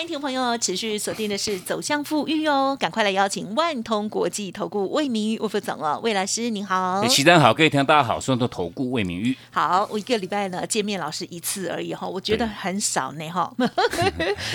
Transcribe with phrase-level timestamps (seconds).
[0.00, 9.36] 欢迎听众朋友持续锁定的是走向富裕哦，赶快来邀请万通国际投顾魏明玉魏副总哦，魏老师您好，齐丹好，各位听众大家好，我是投顾魏明玉。
[9.50, 13.54] 好，我一个礼拜呢见面老师一次而已哈，我觉得很少呢哈，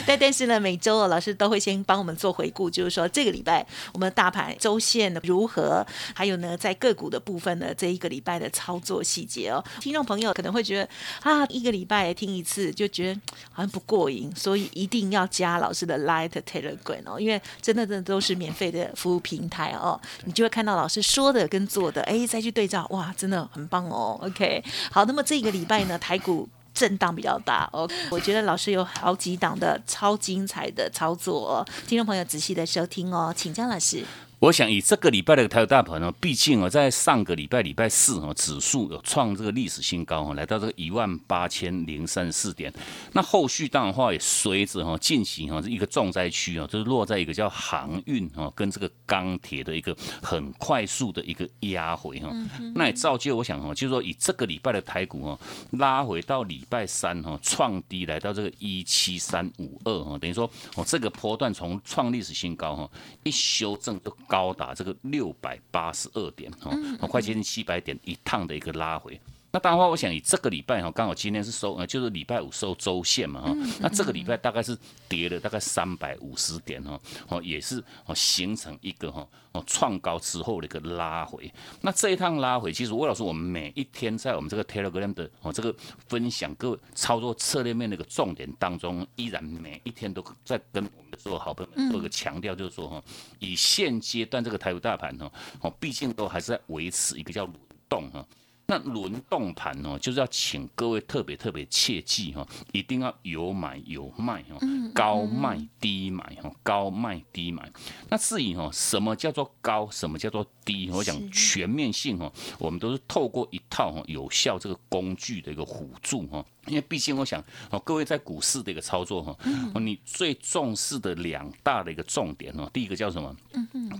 [0.07, 5.85] 但 但是呢每周哦老师都会先帮我们做回顾，就是说这个礼拜我们的大盘周线如何，
[6.15, 10.89] 还有呢在个股的部分呢这一个礼拜的操作细节哦，听众朋友可能会觉得
[11.21, 13.21] 啊一个礼拜听一次就觉得
[13.51, 15.29] 好像不过瘾，所以一定要。
[15.43, 24.17] 加老师的 Light Telegram 哦，因为真的真的都是免费的服务平台哦，你就会看到老师说的跟做的，哎，再去对照，哇，真的很棒哦。
[24.21, 34.03] OK，好，那么这个礼拜呢，台股震荡比较大哦，我觉得老师有好几档的超精彩的操作哦，听众朋友仔细的收听哦，请江老师。
[34.39, 42.71] 我想以这个礼拜的台股大盘呢，毕竟啊，在上个礼拜礼拜四哈，指数有创这个历史新高哈，来到这个一万八千零三十四点。
[43.13, 52.29] 那后续当然话也随着哈进行哈，一个重灾区啊，就是落在一个叫航运哈，跟这个钢铁的一个很快速的一个压回哈。
[52.75, 55.39] 那也造就我想哈，就是说以这个礼拜的台股哈，
[55.71, 62.91] 拉回到礼拜三哈，创低来到这个一七三五二哈，等于说哦，这个波段从创历史新高哈，
[63.23, 64.15] 一修正就。
[64.27, 69.19] 高达这个六百八十二点哦，快接近七百点一趟的一个拉回。
[69.55, 73.55] 那当然话，我想以这个礼拜哈，刚好今天是收呃，就是礼拜五收周线嘛哈。
[73.79, 81.49] 那这个礼拜大概是跌了大概三百五十点哈，哦也是哦形成一个哈哦创高之后的一个拉回。
[81.79, 85.73] 那这一趟拉回，其实魏老师我们每一天在我们这个 Telegram 的哦这个
[86.09, 93.01] 分享各位操作策略面的一个重点当中，依然每一天都在跟我们的所有好朋友做一个强调，就是说哈，
[93.39, 97.57] 以现阶段这个台股大盘哈哦，毕竟都还是在维持一个叫轮
[97.87, 98.25] 动哈。
[98.67, 104.57] 那轮动盘哦，就是要请各位特别特别切记哈，一定要有买有卖哈，
[104.93, 107.71] 高卖低买哈，高卖低买。
[108.09, 110.89] 那至于哈，什么叫做高，什么叫做低？
[110.89, 116.43] 我讲全面性哈，我们都是透过一套哈有效这个工具的一个辅助哈。
[116.65, 117.39] 因为毕竟我想
[117.69, 119.37] 哦，各位在股市的一个操作哈，
[119.75, 123.35] 哦，你最重视的两大的一个重点哦，第一个叫什么？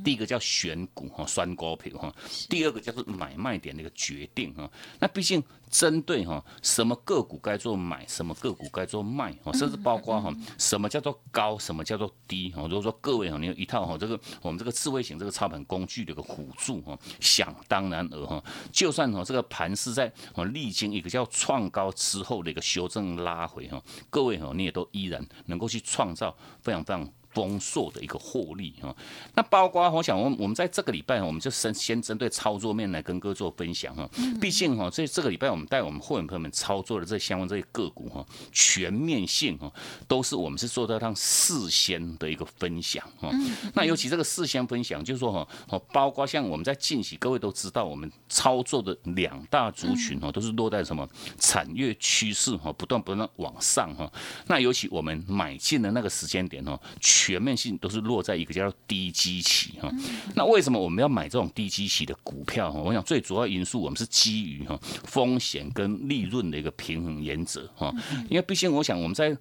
[0.03, 2.11] 第一个叫选股哈，选股票哈。
[2.49, 4.69] 第二个叫做买卖点的一个决定啊。
[4.99, 5.43] 那毕竟。
[5.67, 20.09] 针对哈什么个股该做买，什么个股该做卖，哦，甚至包括哈什么叫做高，什么叫做低，哈，如果说各位哈你有一套哈这个我们这个智慧型这个操盘工具的一个辅助哈，想当然而哈，就算哈这个盘是在
[20.53, 27.05] 历经一个叫创高之后的一个修正拉回哈，各位哈你也都依然能够去创造非常非常。
[27.35, 28.95] 丰硕的一个获利哈，
[29.33, 34.09] 那包括我想，我我们在这个礼拜，我们就先先针对操作面来跟各位做分享哈。
[34.39, 39.69] 毕竟哈，这这个礼拜我们带我们会员朋友们操作的这相关这些个股哈，全面性哈，
[40.07, 43.29] 都是我们是做到让事先的一个分享哈。
[43.73, 51.05] 那尤其这个事先分享，就是说哈，哦，包括像我们在近期，各位都知道，我们操作的两大族群哈，都是落在什么
[51.37, 54.09] 产业趋势哈，不断不断往上哈。
[54.47, 59.91] 那尤其我们买进的那个时间点哈，全面性都是落在一个叫低基期哈，
[60.35, 62.79] 那为什么我们要买这种低基期的股票哈？
[62.79, 67.91] 我想最主要因素，我们是基于哈风险跟利润的一个平衡原则哈。
[68.29, 69.35] 因为毕竟我想我们在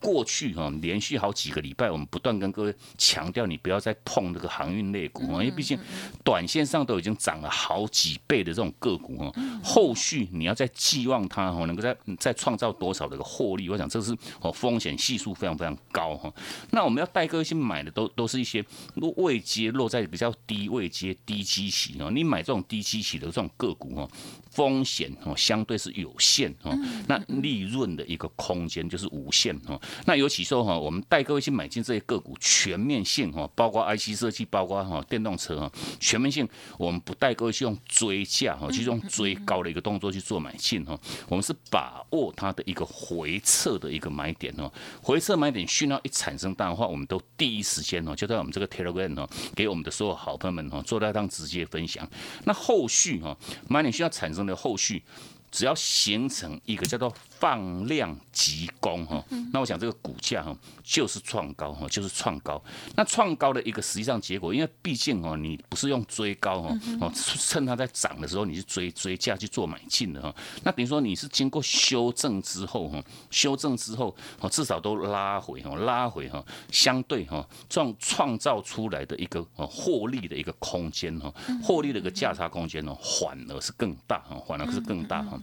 [0.00, 5.78] 过去哈连续好几个礼拜，我们不断跟各位强调，你不要再碰这个航运类股啊，因为毕竟
[6.24, 9.32] 短线上都已经涨了好几倍的这种个股哈，
[9.62, 16.32] 后续你要再寄望它哈能够再再创造多少的一个获利，我想这是哦风险系数非常非常高哈。
[16.70, 24.10] 那我们要带各位去买的都都是一些落位阶落在比较低位阶低基期哦，你买这种低基期的这种个股哦，
[24.50, 26.76] 风险哦相对是有限哦，
[27.06, 29.80] 那利润的一个空间就是无限哦。
[30.06, 35.70] 那尤其说哈，我们带各位去买进这些个股，全面性哈，包括 IC 设计，包括哈电动车哈，
[36.00, 36.48] 全面性，
[36.78, 40.98] 我们不带各位去用追价哈，去用追高的一个动作去做买进哈，
[41.28, 44.72] 我们是把握它的一个回撤的一个买点哦，
[45.02, 52.08] 回撤买点讯号一产生的话，我们都第一时间哦，就在我们这个 Telegram 哦，给我们的所有好朋友们哦，做到这样直接分享。
[52.44, 53.36] 那后续哈，
[53.68, 55.02] 买点需要产生的后续，
[55.50, 62.62] 只要形成一个叫做放量急攻哈，那我想这个股价哈就是创高哈，就是创高。
[62.96, 70.34] 那创高的一个实际上结果，因为毕竟哦，你不是用追高哈哦，趁它在涨的时候你是追追价去做买进的哈。
[70.64, 81.32] 那等于说你是经过修正之后哈，修正之后哦，至少都拉回哈，拉回哈，相对哈创创造出来的一个哦获利的一个空间哈，
[81.62, 85.38] 获利的一个价差空间哦，反而是更大哈，反而是更大哈。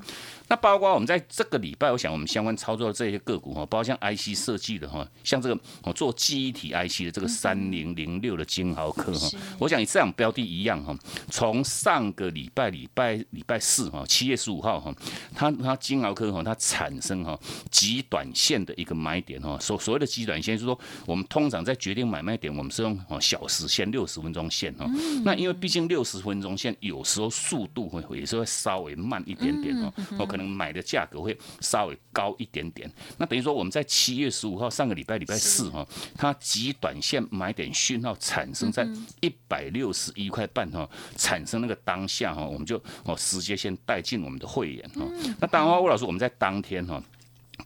[0.47, 10.95] 那包括我们在这个礼拜，我想我们相关操作的这些个股哈，包括像 IC 设计的哈，像这个我做记忆体 IC 的这个三零零六的金豪科哈，我想以这样标的一样哈，
[11.29, 14.93] 从上个礼拜礼拜礼拜四哈，七月十五号哈，
[15.33, 17.39] 它它金豪科哈，它产生哈
[17.71, 24.85] 极短线的一个买点哈，所所谓的极短线是说，我们通常在决定买卖点，我们是用哦小时线、六十分钟线哈，
[25.23, 29.75] 那因为毕竟六十分钟线有时候速度会也是会稍微慢一点点
[30.19, 30.25] 哦。
[30.25, 35.85] 可能买的价格会稍微高一点点，那等于说我们在七月十五号上个礼拜礼拜四哈，
[36.15, 38.87] 它极短线买点讯号产生在
[39.19, 45.01] 一百六十一块半哈，产生那个当下哈，我们就哦直接先带进我们的会员哈。
[45.41, 47.03] 那当然话，吴老师我们在当天哈。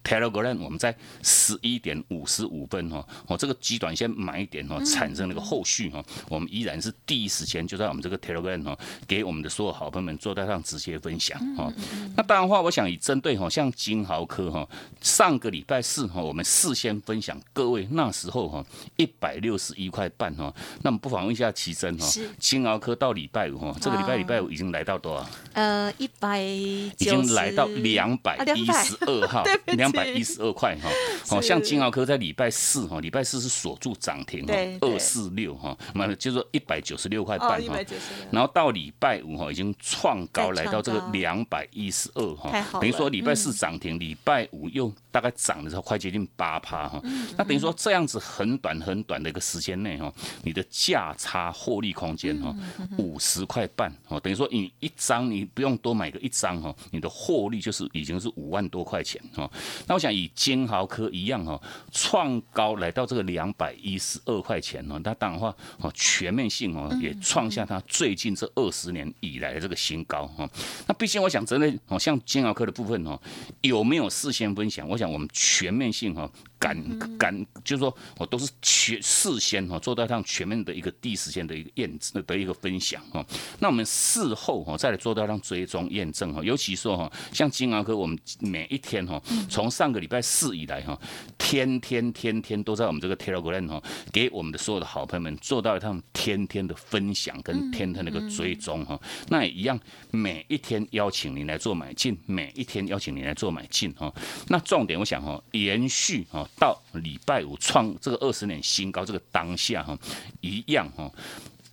[0.03, 8.77] Telegram，我们在十一点五十五分哈，哦，这个极短线买点哈，产生那个后续哈，我们依然是第一时间就在我们这个 Telegram 哈，
[9.07, 11.71] 给我们的所有好朋友们坐在上直接分享哈。
[12.15, 14.67] 那当然话，我想以针对哈，像金豪科哈，
[15.01, 18.65] 上个礼拜四哈，我们事先分享各位那时候哈，
[18.97, 20.53] 一百六十一块半哈，
[20.83, 22.07] 那么不妨问一下奇珍哈，
[22.37, 25.27] 金豪科到礼拜五哈，这个礼拜礼拜五已经来到多少？
[25.53, 29.43] 呃，一百已经来到两百一十二号。
[29.79, 30.89] 两百一十二块哈，
[31.27, 37.79] 好 像金豪科在礼拜四哈，礼拜四是锁住涨停哈，二四六哈，那就是说一百九十六块半哈，
[38.31, 47.01] 然后到礼拜五哈，已经创高来到这个两百一十二哈，等于说礼拜四涨停，礼拜五又大概涨的时候快接近八趴哈，
[47.37, 52.53] 那等于说这样子很短很短的一个时间内哈，你的价差获利空间哈，
[52.97, 59.49] 五十块半哦，等于说你一张你不用多买个一张哈，你的获利就是已经是五万多块钱哈。
[59.87, 61.59] 那我想以金豪科一样哈，
[61.91, 70.49] 创高来到这个两百一十二块钱哦，那当然话哦，全面性哦也创下它最近这二十年以来的这个新高哈。
[70.87, 73.19] 那毕竟我想真的哦像金豪科的部分哦，
[73.61, 74.87] 有没有事先分享？
[74.87, 76.29] 我想我们全面性哈。
[76.59, 76.77] 敢
[77.17, 77.33] 敢
[77.63, 83.25] 就是说，我都是全事先哈做到上全面的一个第一时间的一个验证的一个分享哈。
[83.59, 86.43] 那我们事后哈再来做到让追踪验证哈。
[86.43, 90.95] 尤其说哈，像金鳌科，我们每一天哈，从上个礼拜四以来哈，
[91.39, 93.81] 天天天天都在我们这个 Telegram 哈，
[94.13, 99.01] 给我们的所有的好朋友们做到一趟天天的分享跟天天的一个追踪哈。
[99.29, 99.79] 那也一样，
[100.11, 104.13] 每一天邀请你来做买进，每一天邀请你来做买进哈。
[104.49, 106.47] 那重点我想哈，延续哈。
[106.59, 109.97] 到礼拜五创这个二十年新高，这个当下哈，
[110.41, 111.09] 一样哈，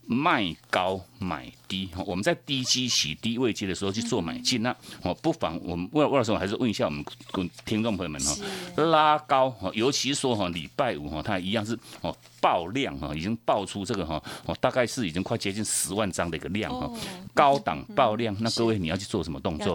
[0.06, 7.04] 卖高买低，我们在低基期、低位阶的时候去做买进，那我不妨我们魏魏老师，还是问一下我们
[7.64, 8.36] 听众朋友们哈，
[8.84, 12.16] 拉高哈，尤其是说哈，礼拜五哈，它一样是哦。
[12.38, 16.88] 爆量哈，已经爆出这个哈，哦，大概是已经快接近十万张的一个量哈，
[17.34, 19.74] 高档爆量，那各位你要去做什么动作？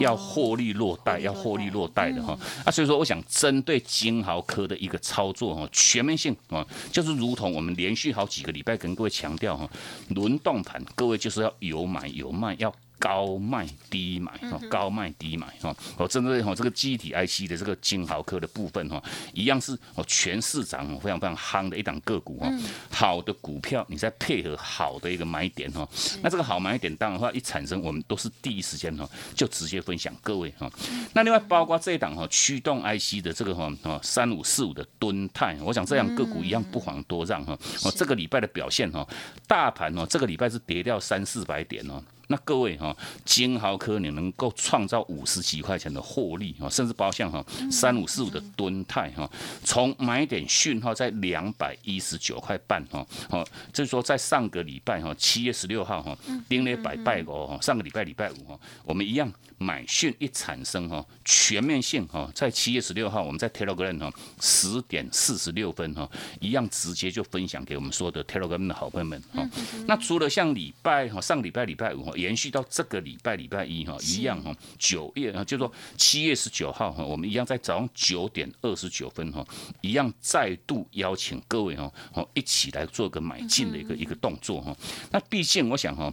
[0.00, 2.38] 要获利落袋，要获利落袋的哈。
[2.64, 9.68] 啊，所以说我想针对金豪科的一个操作哈，全面性啊，就是如同我们连续好几个礼拜跟各位强调哈，
[10.08, 10.62] 轮动
[10.94, 12.74] 各位就是要有买有卖要。
[12.98, 19.02] 高卖低买，哈，高卖低买，哈，哦，针对哈这个机体 IC 的这个金豪科的部分，哈，
[19.32, 22.50] 一样是哦全市场非常非常夯的一档个股，哈，
[22.90, 25.88] 好的股票，你再配合好的一个买点，哈，
[26.22, 30.70] 那这个好买点当然话一产生，我们都是第一时间哈就直接分享各位哈。
[31.14, 37.56] 那另外包括这一档哈驱动 IC 的这个哈哦三五四五的吨泰，我想这样个股一样不遑多让哈。
[37.84, 39.06] 哦，这个礼拜的表现哈，
[39.46, 42.02] 大盘哦这个礼拜是跌掉三四百点哦。
[42.30, 42.94] 那各位哈，
[43.24, 49.28] 金豪科你能够创造五十几块钱的获利哈，甚至包括哈三五四五的吨泰哈，
[49.64, 56.16] 从买点讯号在两百一十九块半哈，哦，就是说在上个礼拜哈七月十六号哈，
[56.50, 66.06] 丁咧百拜哦，上个礼拜礼拜五哈，我们一样买讯一产生哈，全面性哈，在七月十六号我们在 Telegram 哈十点四十六分哈，
[66.40, 69.48] 一样直接就分享给我们所有的 Telegram 的好朋友们哈。
[69.86, 72.12] 那除了像礼拜哈上礼拜礼拜五哈。
[72.18, 79.46] 延续到这个礼拜礼拜一哈，一样哈，九月啊，就说七月十九号哈，我们一样在早上九点二十九分哈，
[79.80, 84.76] 一样再度邀请各位哈，哦一起来做个买进的一个一个动作哈。
[85.10, 86.12] 那毕竟我想哈。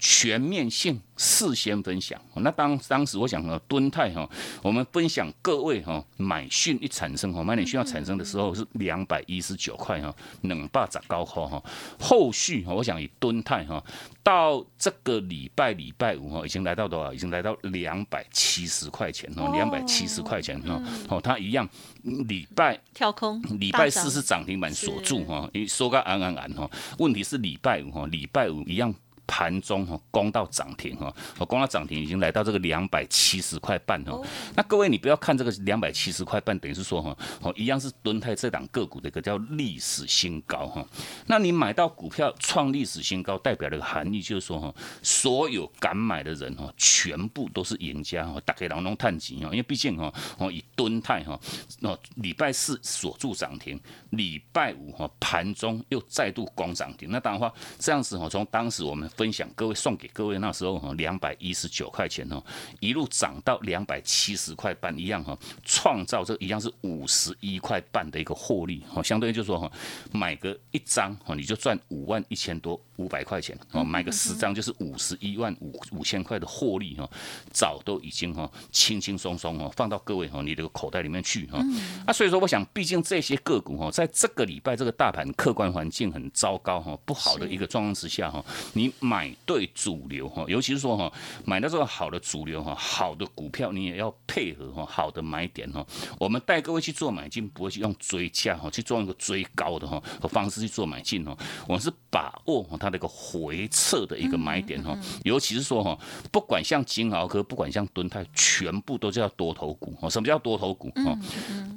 [0.00, 2.18] 全面性事先分享。
[2.36, 4.28] 那当当时我想呢，敦泰哈，
[4.62, 11.62] 我们分享各位哈买讯一产生哈，买点讯要产生的时候是两百一十九块哈，冷霸涨高号哈。
[12.00, 13.84] 后续我想以敦泰哈，
[14.22, 17.12] 到这个礼拜礼拜五哈，已经来到多少？
[17.12, 20.82] 已经来到两百七十块钱哦，两百七十块钱哈。
[21.10, 21.68] 哦，它一样
[22.02, 26.70] 礼拜跳空，礼拜四是涨停板锁住哈，你说个安安安哈。
[26.98, 28.94] 问题是礼拜五哈，礼拜五一样。
[29.30, 34.20] 盘中哈攻到涨停哈，我攻到涨停已经来到这个两百七十块半哈。
[34.56, 40.84] 那各位你不要看这个两百七十块半，等于是说哈，哦一样是敦泰这档个股的一个叫历史新高哈。
[41.26, 48.40] 那你买到股票创历史新高，代表的含义就是说哈，所有敢买的人哈，全部都是赢家哈。
[48.44, 51.38] 大家朗中探底哈，因为毕竟哈，哦以敦泰哈，
[51.78, 57.08] 那礼拜四锁住涨停，礼拜五哈盘中又再度攻涨停。
[57.12, 59.08] 那当然话这样子哈，从当时我们。
[59.20, 62.42] 分享各位送给各位那时候哈两百一十九块钱哦，
[62.80, 69.70] 一路涨到两百七十块半一样哈，创造这一样是五十一块半的一个获利哈，相对于就说哈
[70.10, 77.06] 买个一张哈你就赚五万一千多五百块钱哦，买个十张就是五十一万五五千块的获利哈，
[77.52, 81.62] 早都已经哈轻轻松松哦放到各位哈你这个口袋里面去哈，
[82.06, 88.90] 啊所以说我想毕竟这些个股哈在这个礼拜这个大盘客观环境很糟糕哈不好的一个状况之下哈你。
[89.10, 91.12] 买对主流哈，尤其是说哈，
[91.44, 95.84] 买到这个好的主流哈，好的股票你也要配合哈，好的买点哈。
[96.16, 101.36] 我们带各位去做买进，不会去用追价哈，去做一个追高的哈和方式去做买进哦。
[101.66, 105.98] 我们是把握它的一个回撤的一个买点哈，尤其是说哈，
[106.30, 110.08] 不管像金豪科，不管像敦泰，全部都叫多头股哦。
[110.08, 111.18] 什么叫多头股哈？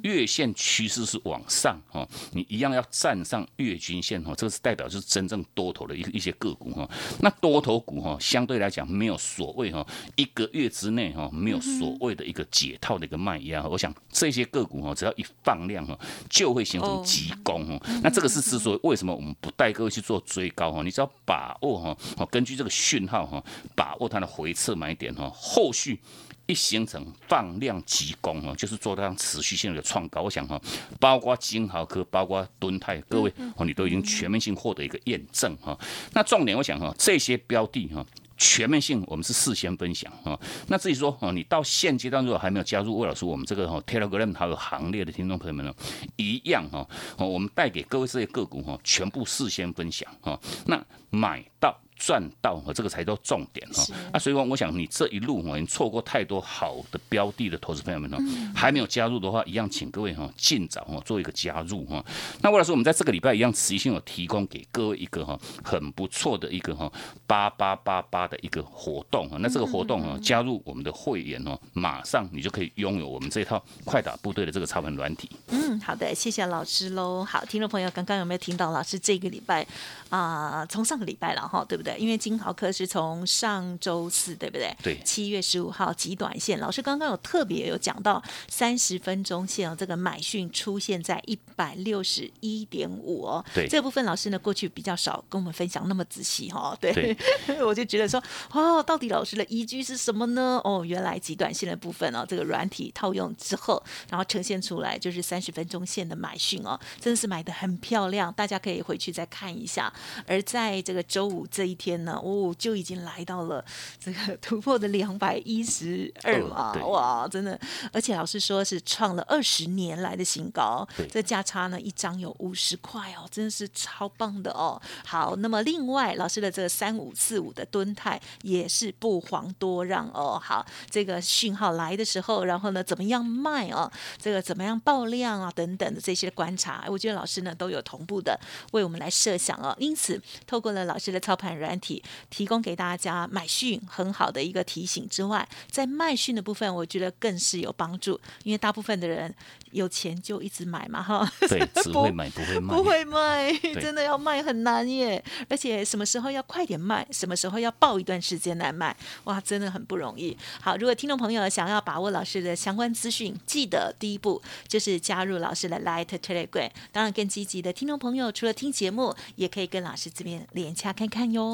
[0.04, 6.88] 月线趋势是往上哈，你一样要站上月均线哈，这个是代表就是真正多头的一一些个股哈。
[7.24, 13.66] 那多头股哈，相对来讲没有所谓哈，一个月之内哈，没有所谓的一个解套的一个卖压。
[13.66, 17.80] 我想这些个股哈，只要一放量哈，就会形成急攻哈。
[18.02, 23.42] 那这个是之所以为什么我们不带各位去做追高哈，你只要把握哈，根据这个讯号哈，
[23.74, 25.98] 把握它的回撤买点哈，后续。
[26.46, 30.22] 一形成放量急攻啊，就是做到持续性的创高。
[30.22, 30.60] 我想哈，
[31.00, 35.78] 包括金豪科，包括敦泰，各位哦，你都已经全面性获得一个验证哈。
[36.12, 38.04] 那重点我想哈，这些标的哈。
[38.36, 40.36] 全面性，我们是事先分享啊。
[40.66, 45.72] 那至于说哦，你到现阶段如果还没有加入魏老师我们这个哈 Telegram 还有行列的听众朋友们呢，
[46.16, 46.84] 一样哈，
[47.16, 50.38] 我们带给各位这些个股哈，全部事先分享哈。
[50.66, 51.80] 那买到。
[51.96, 53.84] 赚到哈，这个才叫重点哈。
[54.12, 58.18] 那所以说，我想你这一路哈，你错过太多好的标的的投资朋友们哈，
[58.54, 62.04] 还没有加入的话，一样请各位哈尽早哈做一个加入哈。
[62.42, 66.90] 那魏老师，我们在这个礼拜一样持续性有提供给各位一个哈很不错的一个哈
[67.26, 69.36] 八八八八的一个活动哈。
[69.40, 75.30] 那这个活动哈，加入我们的会员哦，马上你就可以拥有我们这套快打部队的这个操盘软体。
[75.48, 77.24] 嗯，好的，谢谢老师喽。
[77.24, 79.64] 好，听众朋友，刚刚有没有听到老师这个礼拜
[80.08, 80.66] 啊？
[80.66, 81.83] 从上个礼拜了哈，对不？
[81.83, 84.74] 对，因为金豪科是从上周四，对不对？
[84.82, 93.44] 对，七月十五号极短线，老师刚刚有特别有讲到三十分钟线哦，这个买讯出现在一百六十一点五哦。
[93.54, 96.76] 对，这部分老师呢过去比较少跟我们分享那么仔细哈。
[96.80, 97.16] 对，
[97.64, 98.22] 我就觉得说，
[98.52, 100.58] 哦，到底老师的依据是什么呢？
[100.64, 109.92] 哦，原来极短线的部分哦，这个软体套用之后，然后呈现出来就是三十分钟线的买讯哦，真的是买的很漂亮，大家可以回去再看一下。
[110.26, 111.73] 而在这个周五这一。
[111.74, 113.64] 天呢，哦，就已经来到了
[113.98, 117.58] 这个 突破的两百一十二嘛，哇，真的，
[117.92, 124.80] 而且老师说是创了二十年来的新高，这价差呢一张有五十块哦，真的是超棒的哦。
[125.06, 130.38] 好，那么另外老师的这个三五四五的蹲态也是不遑多让哦。
[130.42, 133.90] 好，这个讯号来的时候，然后呢怎么样卖哦？
[134.20, 135.50] 这个怎么样爆量啊？
[135.54, 138.38] 等等的这些观察，我觉得老师呢都有同步的
[138.72, 139.74] 为我们来设想哦。
[139.78, 141.54] 因此，透过了老师的操盘。
[141.64, 149.34] 软体提供给大家买讯很好的一个提醒之外，在卖讯的部分，我觉得更是有帮助，因为大部分的人
[149.72, 160.36] 有钱就一直买嘛，哈，对， 只会买不会卖，不会卖， 真的要卖很难耶，而且什么时候要快点卖，什么时候要报一段时间来卖，哇，真的很不容易。
[160.60, 171.53] 好，如果听众朋友想要把握老师的相关资讯，记得第一步就是加入老师的 Light Telegram，当然更积极的听众朋友，除了听节目，也可以跟老师这边连洽看看哟。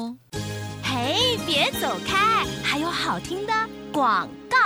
[0.83, 2.45] 嘿，别走开！
[2.63, 3.53] 还有好听的
[3.91, 4.57] 广告。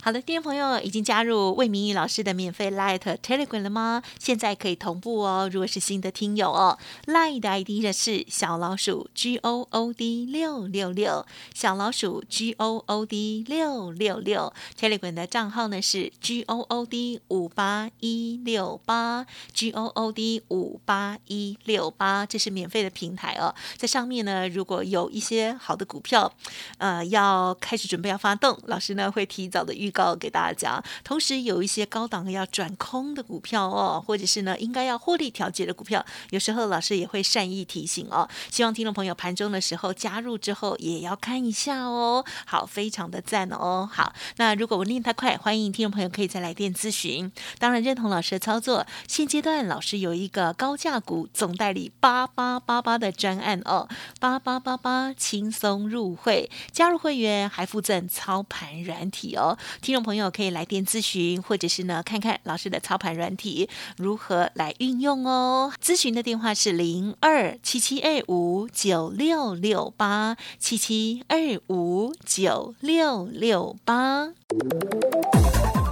[0.00, 4.00] 好的，听众朋友已经加入魏明宇老师的免费 Light Telegram 了吗？
[4.20, 5.50] 现在可以同步哦。
[5.52, 16.42] 如果是新的听友哦，Light 的 ID 的是小老鼠 G O O D 六六六，小老鼠 G O O D 六六六，Telegram 的账号呢是 G
[16.44, 23.52] O O D 五八一六八，G O O D 五八一六八，这是免费的平台哦。
[23.76, 26.32] 在上面呢，如果有一些好的股票，
[26.78, 29.87] 呃，要开始准备要发动，老师呢会提早的预。
[29.88, 38.28] 预告给大家，同时有一些高档要转空的股票哦，或者是呢应该要获利调节的股票，有时候老师也会善意提醒哦。
[38.50, 42.22] 希望听众朋友盘中的时候加入之后也要看一下哦。
[42.44, 43.88] 好，非常的赞哦。
[43.90, 47.32] 好，那如果我念太快，欢迎听众朋友可以再来电咨询。
[47.58, 53.88] 当然认同老师的操作，现阶段老师有一个高价股总代理八八八八的专案哦，
[54.20, 59.56] 八八八八轻松入会，加入会员还附赠操盘软体哦。
[59.80, 65.72] 听众朋友可以来电咨询，或者是呢看看老师的操盘软体如何来运用哦。
[65.82, 74.28] 咨询的电话是零二七七二五九六六八七七二五九六六八。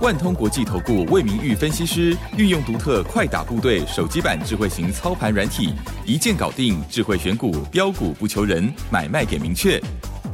[0.02, 5.72] 万通国际投顾魏明玉分析师运用独特快打部队手机版智慧型操盘软体，
[6.04, 9.80] 一键搞定智慧选股标股不求人，买卖给明确，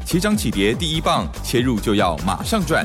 [0.04, 2.84] 起涨起跌第一棒，切入就要马上赚。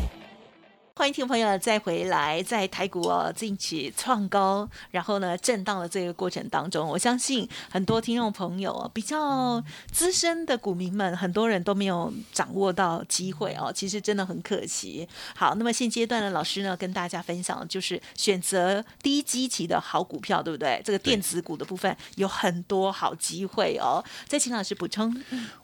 [1.01, 9.59] 欢迎听众朋友再回来，在台股哦近期创高，然后呢震荡的这个过程当中，我相信很多听众朋友比较
[9.91, 15.09] 资深的股民们，很多人都没有掌握到机会哦，其实真的很可惜。
[15.35, 20.79] 好，那么现阶段的老师呢跟大家分享，就是选择低基期的好股票，对不对？
[20.85, 24.05] 这个电子股的部分有很多好机会哦。
[24.27, 25.11] 再请老师补充。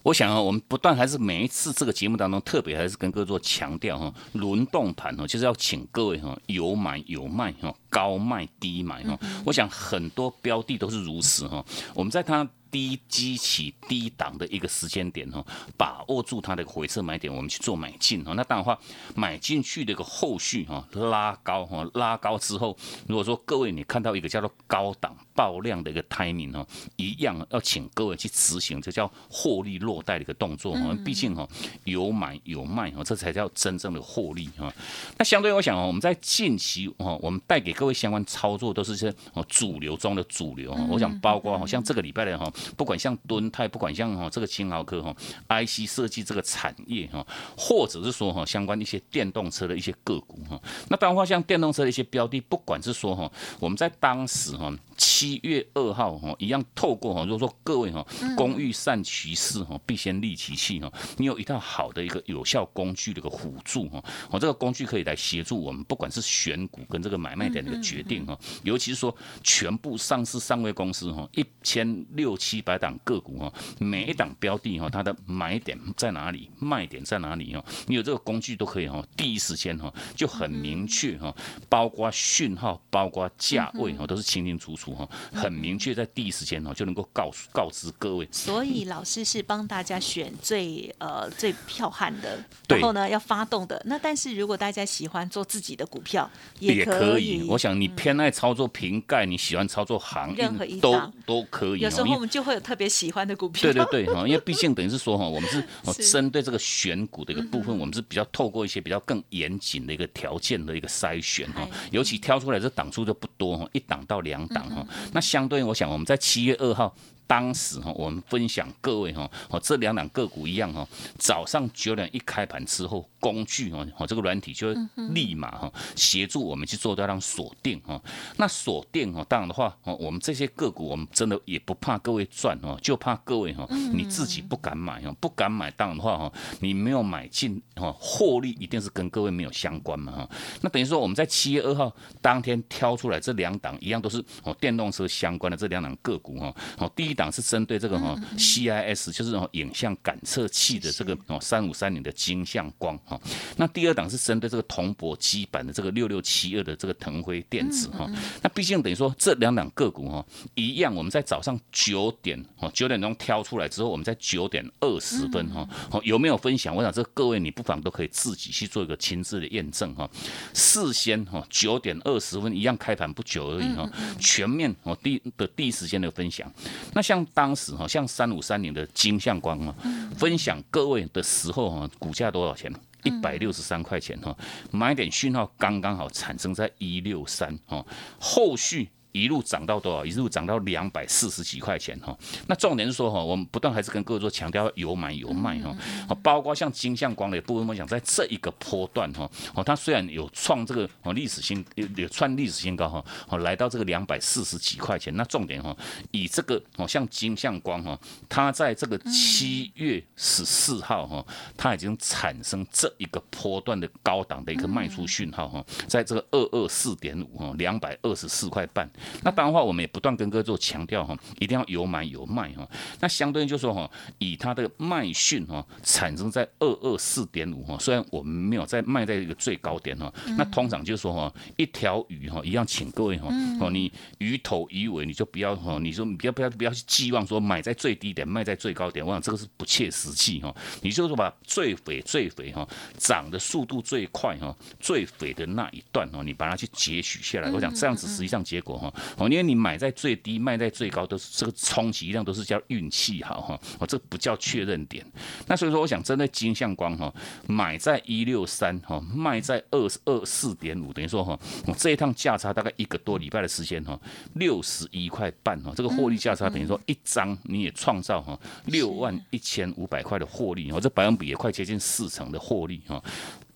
[0.02, 5.27] 我想啊，我们不断还是每一次这个节目当中，特别还是跟各位做强调哈，轮动盘哦。
[5.28, 11.66] 就是要请各位哈有买有卖哈高卖低买哈，我想很多标的都是如此哈。
[11.96, 12.48] 我们在它。
[12.70, 15.42] 低基起低档的一个时间点哈，
[15.78, 18.34] 把握住它的回撤买点，我们去做买进哈。
[18.34, 18.78] 那当然话，
[19.16, 30.94] 买进去的一个后续哈拉高哈拉高之后，如果说各位你看到一个叫做高档爆量的一个 timing 哈，一样要请各位去执行，这叫获利落袋的一个动作哈。
[31.06, 31.48] 毕竟哈
[31.86, 34.70] 有买有卖哈，这才叫真正的获利哈。
[35.18, 40.86] 那相对我想哦，我们在近期哈，我们带给各位相关操作都是些哦主流中的主流哈。
[40.90, 42.52] 我想包括好像这个礼拜的哈。
[42.76, 45.16] 不管像敦泰，不管像哈这个青豪科哈
[45.48, 47.26] ，IC 设计这个产业哈，
[47.58, 54.74] 或者是说哈相关一些电动车的一些个股哈，那当然话像电动车的一些标的，不管是说哈我们在当时哈。
[55.18, 60.94] 七月二号哈，一样透过哈，如果说各位哈，工欲善其事哈，必先利其器哈。
[61.18, 68.38] 你有一套好的一个有效工具的一个辅助哈，我这个工具可以来协助我们，不管是选股跟这个买卖点的一个决定哈。
[68.62, 77.66] 尤其是说全部上市上位公司哈，一千六七百档个股哈，每一档标的哈，它的买点在哪里，卖点在哪里哈？
[77.88, 81.36] 你有这个工具都可以哈，第一时间哈就很明确哈，
[81.68, 85.07] 包括讯号，包括价位哈，都是清清楚楚。
[85.34, 88.28] 很明确，在第一时间哦就能够告诉告知各位。
[88.32, 93.82] 所以老师是帮大家选最呃最票悍的，然后呢要发动的。
[93.86, 97.46] 那但是如果大家喜欢做自己的股票，也可以。
[97.50, 101.80] 我想你偏爱操作瓶盖，你喜欢操作行任何一都都可以。
[101.80, 103.72] 有时候我们就会有特别喜欢的股票。
[103.72, 105.64] 对对对哈，因为毕竟等于是说哈，我们是
[106.12, 114.86] 针对这个选股的一个部分，我们是比较透过一些比较更严谨的一个条件的一个筛选哈，尤其挑出来这档数就不多哈，一档到两档哈。
[115.14, 116.96] 那相对，我想我们在七月二号。
[117.30, 120.88] 当时哈，我们分享各位哈，哦这两档个股一样哈，
[121.20, 124.76] 早上九点一开盘之后，工具哦，哦这个软体就会
[125.10, 128.02] 立马哈协助我们去做到让锁定哈。
[128.38, 140.30] 那锁定哦，当然的话哦，我们这些个股我们真的也不怕各位赚哦，就怕各位哈你自己不敢买哦，不敢买当然的话哈，你没有买进哦，获利一定是跟各位没有相关嘛哈。
[140.62, 147.18] 那等于说我们在七月二号当天挑出来这两档一样都是哦电动车相关的这两档个股哈，哦第一。
[147.18, 153.17] 档是针对这个哈 CIS，就是哦影像感测器的这个哦三五三零的金像光哈。
[153.58, 158.10] 那第二档是针对这个铜箔基板的这个六六七二的这个腾辉电子哈。
[158.42, 160.26] 那毕竟等于说这两档个股哈
[160.56, 166.76] 一样，我们在早上九点哦九点钟挑出来之后，我们在九点二十分哈哦有没有分享？
[166.76, 170.10] 我想这各位你不妨都可以自己去做一个亲自的验证哈。
[170.54, 176.52] 事先哈九点二十分一样开盘不久而已哈，全面哦第的第一时间的分享。
[176.94, 179.76] 那像当时哈像三五三零的金相光啊，
[180.18, 182.72] 分享各位的时候哈，股价多少钱？
[183.08, 184.36] 一百六十三块钱哈，
[184.72, 187.86] 买点讯号刚刚好产生在一六三哈，
[188.20, 188.90] 后续。
[189.12, 190.06] 一路涨到多少？
[190.06, 192.16] 一路涨到两百四十几块钱哈。
[192.48, 195.76] 那重点是说哈，我们不断还是跟各位说强调有买有卖哈。
[196.22, 205.16] 包括像金相光的部分，我讲在这一个波段哈，哦，它虽然有创这个哦历史新有有创历史新高哈，哦，来到这个两百四十几块钱。
[205.16, 205.76] 那重点哈，
[206.12, 218.88] 以这个哦像金相光哈，它在这个七月十四号哈，它已经产生这一个波段的高档的一个卖出讯号哈，在这个二二四点五哈，两百二十四块半。
[219.24, 222.68] 那当然话，我们也不断跟各位做强调哈，一定要有买有卖哈。
[223.00, 233.28] 那相对应就说哈，以它的卖讯哈，产生在二二四点五哈，虽然我们没有在卖在一个最高点哈，那通常就是说哈，一条鱼哈，一样，请各位哈，
[233.60, 240.56] 哦，你鱼头鱼尾你就不要哈，你说你不要不要不要去寄望说买在最低点卖在最高点，我想这个是不切实际哈。
[240.82, 248.87] 你就是把最肥最肥哈，涨的速度最快哈，最肥的那一段哈，你把它去截取下来，我想这样子实际上结果哈。
[249.18, 255.06] 哦，因为你买在最低，卖在最高，都是这个充其量都是叫运气好哈，哦，这不叫确认点。
[255.48, 257.14] 那所以说，我想针对金相光哈，
[257.48, 264.00] 买在一六三哈，卖在二二四点五，等于说哈，我这一趟价差大概一个多礼拜的时间哈，
[264.34, 273.04] 六十一块半哈，这个获利价差等于说一张你也创造哈六万一千五百块的获利哦，这百分比也快接近四成的获利哈。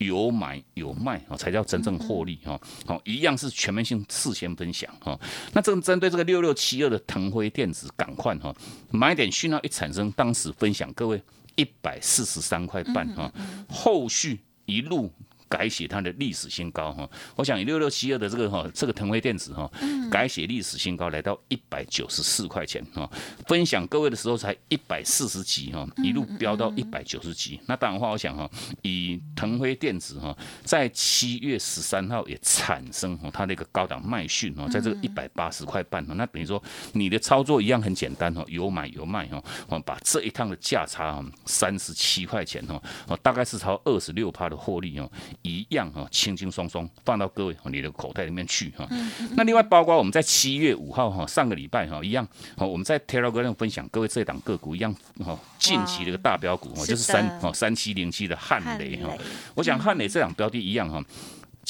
[0.06, 2.60] 有买有卖啊，才叫真正获利哈。
[2.86, 5.20] 好，一样是全面性事先分享哈。
[5.54, 8.54] 那这个针对这个六六七二的腾辉电子，赶快哈，
[8.90, 11.22] 买点讯号一产生，当时分享各位
[11.56, 13.32] 一百四十三块半哈，
[13.70, 15.12] 后续一路。
[15.52, 19.70] 改写它的历史新高哈，我想以六六七二的这个哈，这个腾辉电子哈，
[20.10, 23.10] 改写历史新高来到一百九十四块钱哈，
[23.48, 27.60] 分享各位的时候才一百四十几哈，一路飙到一百九十几。
[27.66, 28.50] 那当然话，我想哈，
[28.82, 30.34] 以腾辉电子哈，
[30.64, 45.12] 在七月十三号也产生哈它的一个高档卖讯哈，在这个一百八十块半哈，那等于说你的操作一样很简单哈，有买有卖哈，我把这一趟的价差哈三十七块钱哈，哦大概是超二十六趴的获利哦。
[45.42, 48.88] 一样哈，轻轻松松放到各位你的口袋里面去哈。
[49.36, 52.28] 那另外包括我们在七月五号哈，上个礼拜哈一样，
[52.58, 54.94] 好我们在 Telegram 分享各位这档个股一样
[55.26, 59.10] 哈，近期的一个大标股哈，就是三哦三七零七的汉雷哈。
[59.56, 61.04] 我想汉雷这档标的一样哈。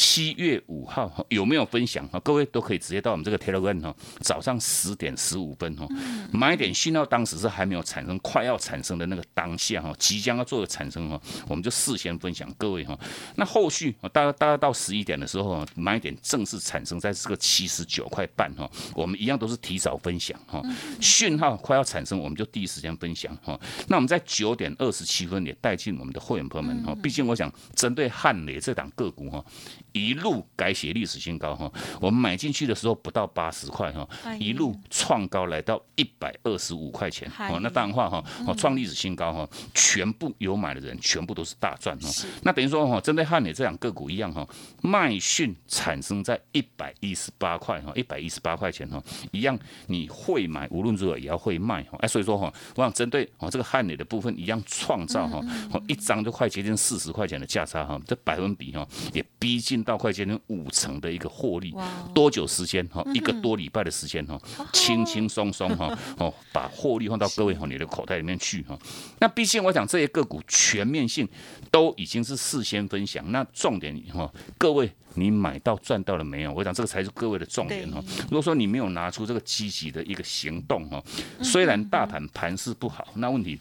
[0.01, 2.19] 七月五号有没有分享哈？
[2.21, 5.87] 各位都可以直接到我们这个 Telegram 哈，早上十点十五分哈，
[6.33, 12.97] 买点讯号，当时是还没有产生，快要产生的那个当下哈，即将要做的产生哈，我们就事先分享各位哈。
[13.35, 20.63] 那后续大概大概到十一点的时候，买点正式产生在这个七十九块半哈，我们一样都是提早分享哈，
[20.99, 23.57] 讯号快要产生，我们就第一时间分享哈。
[23.87, 29.45] 那我们在九点二十七分也带进我们的会员朋友们哈，毕竟我想针对汉雷这档个股哈。
[29.93, 34.07] 一路改写历史新高哈，我们买进去的时候不到八十块哈，
[34.39, 42.07] 一路创高来到一百二十五块钱哦，那当然话哈，哦创历史新高哈，全部有买的人全部都是大赚哦。
[42.43, 44.47] 那等于说哈，针对汉磊这两个股一样哈，
[44.81, 51.97] 卖讯产生在一百一十八块哈，一百一十八块钱哈，一样你会买，无论如何也要会卖哈。
[51.99, 55.41] 哎，所以说哈，我想针对哦这个汉磊的部分一样创造哈，
[55.73, 59.80] 哦一张就快接近四十块钱的价差哈，这百分比哈也逼近。
[59.83, 61.73] 到快接近五成的一个获利，
[62.13, 63.03] 多久时间哈？
[63.13, 64.39] 一个多礼拜的时间哈，
[64.73, 68.77] 轻轻松松哈 哦，把获利放到各位哈你的口袋里面去哈。
[69.19, 71.27] 那毕竟我讲这些个股全面性
[71.69, 76.53] 都已经是事先分享，那重点哈，各位你买到赚到了没有？
[76.53, 78.03] 我讲这个才是各位的重点哈。
[78.23, 81.03] 如果说你没有拿出这个积极的一个行动哈，
[81.41, 83.59] 虽然大盘盘势不好，那问题。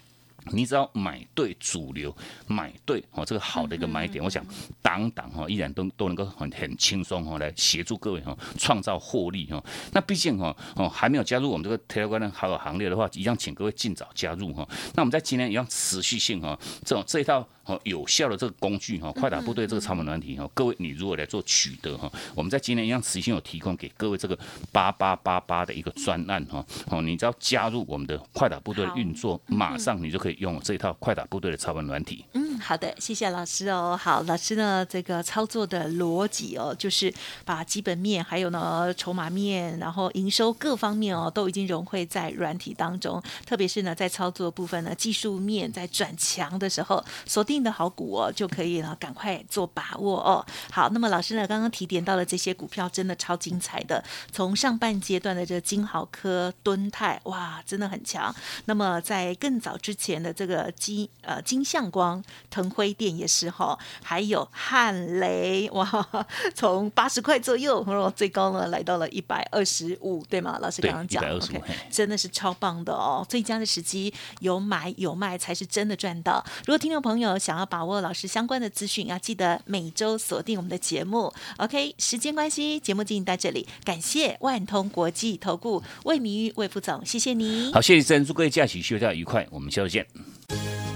[0.53, 2.15] 你只要买对主流，
[2.47, 4.45] 买对哦，这个好的一个买点，我想
[4.83, 9.63] 档档哈依然都都能够很很轻松哈来协助各位哈创造获利哈。
[9.93, 14.67] 那毕竟哈哦还没有加入我们这个 Telegram 的好友行列的话，一样请各位尽早加入哈。
[14.95, 17.47] 那我们在今天一样持续性哈这种这一套。
[17.71, 24.39] 哦有效的这个工具哈，快打部队这个操盘软体哈，各位你如果来做取得哈，我们在今年一样持续有提供给各位这个
[24.73, 32.25] 八八八八的一个专案哈，哦，你只要加入我们的快打部队的运作，马上你就可以用这一套快打部队的操盘软体。
[32.33, 33.99] 嗯，好的，谢谢老师哦。
[34.01, 37.13] 好，老师呢这个操作的逻辑哦，就是
[37.45, 43.23] 把基本面还有呢筹码面，然后营收各方面哦，都已经融汇在软体当中。
[43.47, 50.45] 特别是呢在操作部分呢，技术面在转强的时候，锁定的好股哦，就可以了赶快做把握哦。
[50.71, 54.03] 好，那么老师呢刚刚提点到了这些股票，真的超精彩的。
[54.33, 58.35] 从上半阶段的这个金豪科、敦泰，哇，真的很强。
[58.67, 66.07] 那么在更早之前的这个金呃金相光、腾辉电也是哈，还有汉雷，哇，
[66.55, 70.59] 从八十块左右，然后最高呢来到了一百二十五，对吗？
[70.61, 73.25] 老师刚刚讲，OK，真的是超棒的哦。
[73.29, 76.45] 最佳的时机有买有卖才是真的赚到。
[76.67, 81.33] 如果听众朋友想要把握老师相关的资讯，要记得每周锁定我们的节目。
[81.59, 87.73] OK，时间关系，节目进行到这里，感谢万通国际投顾魏明玉魏副总，谢谢你。
[87.73, 90.07] 好，谢谢珍，祝各位假期休假愉快，我们下周见。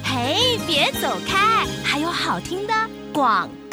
[0.02, 2.72] 嘿，别走开，还有好听的
[3.12, 3.63] 广告。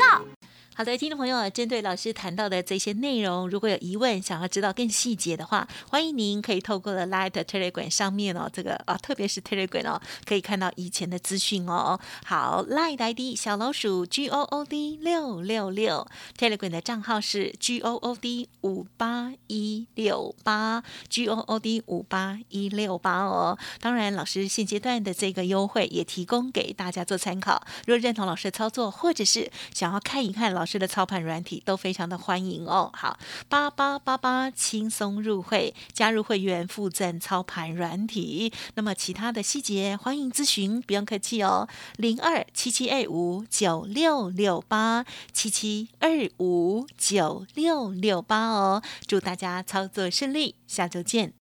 [0.81, 11.99] 好的，听众朋友，针对老师谈到的这些内容，如果有疑问，想要知道更细节的话，欢迎您可以透过了 Light Telegram 上面哦，这个啊，特别是 Telegram 哦，可以看到以前的资讯哦。
[12.25, 21.41] 好，Light ID 小老鼠 G O O D 六六六，Telegram 的账号是 G O O D 五八一六八 G O
[21.41, 23.55] O D 五八一六八哦。
[23.79, 27.63] 当然，老师现阶段的这个优惠也提供给大家做参考。
[27.85, 32.91] 如果认同老师的操作，或者是想要看一看老师的操盘软体，都非常的欢迎哦。
[32.93, 33.17] 好，
[33.49, 38.53] 八八八八轻松入会，加入会员附赠操盘软体。
[38.75, 41.67] 那么其他的细节，欢迎咨询，不用客气哦。
[41.97, 48.81] 零二七七二五九六六八七七二五九六六八哦。
[49.05, 51.40] 祝大家操作顺利，下周见。